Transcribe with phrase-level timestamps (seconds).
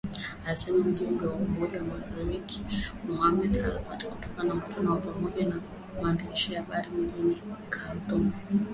[0.47, 2.59] alisema mjumbe wa Umoja wa Afrika,
[3.09, 5.55] Mohamed Lebatt katika mkutano wa pamoja na
[6.01, 7.37] waandishi wa habari mjini
[7.69, 8.31] Khartoum